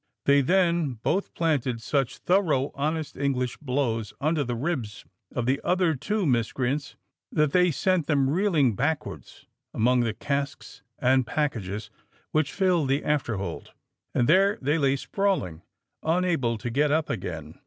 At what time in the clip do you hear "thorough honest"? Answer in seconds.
2.17-3.15